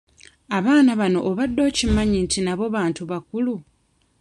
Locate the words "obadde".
1.29-1.61